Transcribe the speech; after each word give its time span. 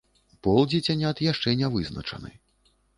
Пол 0.47 0.57
дзіцянят 0.71 1.23
яшчэ 1.31 1.57
не 1.63 1.73
вызначаны. 1.79 2.37